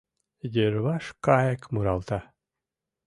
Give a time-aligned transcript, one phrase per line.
[0.53, 2.19] Йырваш кайык муралта.